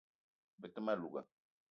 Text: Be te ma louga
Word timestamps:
Be 0.61 0.67
te 0.73 0.79
ma 0.85 0.93
louga 1.01 1.21